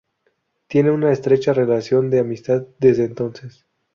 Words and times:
Tienen 0.65 0.93
una 0.93 1.11
estrecha 1.11 1.53
relación 1.53 2.09
de 2.09 2.21
amistad 2.21 2.63
desde 2.79 3.03
entonces. 3.05 3.67